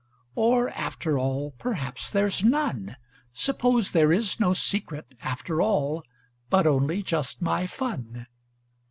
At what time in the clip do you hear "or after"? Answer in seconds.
0.33-1.19